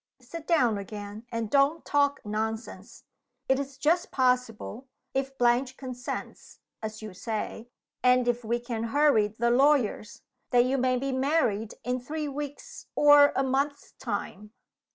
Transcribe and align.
Sit 0.19 0.47
down 0.47 0.79
again; 0.79 1.27
and 1.31 1.47
don't 1.51 1.85
talk 1.85 2.21
nonsense. 2.25 3.03
It 3.47 3.59
is 3.59 3.77
just 3.77 4.09
possible 4.09 4.87
if 5.13 5.37
Blanche 5.37 5.77
consents 5.77 6.57
(as 6.81 7.03
you 7.03 7.13
say), 7.13 7.69
and 8.01 8.27
if 8.27 8.43
we 8.43 8.59
can 8.59 8.85
hurry 8.85 9.27
the 9.27 9.51
lawyers 9.51 10.23
that 10.49 10.65
you 10.65 10.79
may 10.79 10.97
be 10.97 11.11
married 11.11 11.75
in 11.83 11.99
three 11.99 12.27
weeks' 12.27 12.87
or 12.95 13.31
a 13.35 13.43
month's 13.43 13.91
time." 13.99 14.53